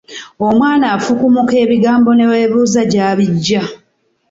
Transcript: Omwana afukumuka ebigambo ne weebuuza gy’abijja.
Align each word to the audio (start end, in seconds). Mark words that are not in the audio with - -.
Omwana 0.47 0.85
afukumuka 0.97 1.53
ebigambo 1.63 2.09
ne 2.13 2.25
weebuuza 2.31 2.81
gy’abijja. 2.91 3.61